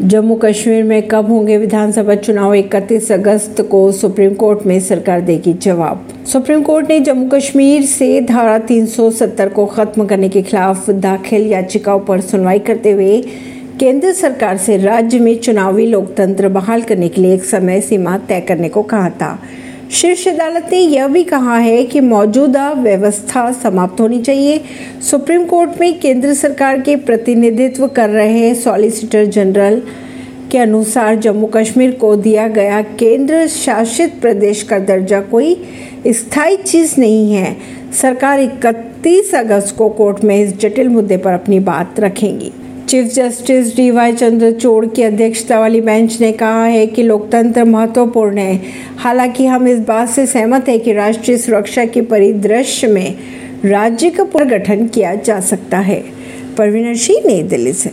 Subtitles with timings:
[0.00, 2.54] जम्मू कश्मीर में कब होंगे विधानसभा चुनाव?
[2.54, 8.20] 31 अगस्त को सुप्रीम कोर्ट में सरकार देगी जवाब। सुप्रीम कोर्ट ने जम्मू कश्मीर से
[8.20, 13.22] धारा 370 को खत्म करने के खिलाफ दाखिल याचिकाओं पर सुनवाई करते हुए
[13.80, 18.40] केंद्र सरकार से राज्य में चुनावी लोकतंत्र बहाल करने के लिए एक समय सीमा तय
[18.40, 19.38] करने को कहा था।
[19.92, 24.60] शीर्ष अदालत ने यह भी कहा है कि मौजूदा व्यवस्था समाप्त होनी चाहिए।
[25.10, 29.82] सुप्रीम कोर्ट में केंद्र सरकार के प्रतिनिधित्व कर रहे सॉलिसिटर जनरल
[30.52, 35.64] के अनुसार जम्मू कश्मीर को दिया गया केंद्र शासित प्रदेश का दर्जा कोई
[36.06, 37.56] स्थायी चीज़ नहीं है।
[38.00, 42.52] सरकार 31 अगस्त को कोर्ट में इस जटिल मुद्दे पर अपनी बात रखेंगी।
[42.88, 48.38] Chief justice D Y Chandrachud की अध्यक्षता वाली बेंच ने कहा है कि लोकतंत्र महत्वपूर्ण
[48.38, 48.60] है।
[48.96, 53.14] हालाँकि हम इस बात से सहमत हैं कि राष्ट्रीय सुरक्षा के परिदृश्य में
[53.64, 56.04] राज्य का पुनर्गठन किया जा सकता है।
[56.58, 57.82] परवीन सिंह, नई दिल्ली से।